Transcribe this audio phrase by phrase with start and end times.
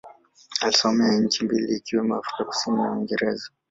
[0.61, 3.49] Alisomea nchi mbili ikiwemo Afrika Kusini na Uingereza.